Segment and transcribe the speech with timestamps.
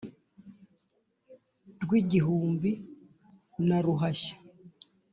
[1.83, 2.71] Rw'igihumbi
[3.67, 4.35] na Ruhashya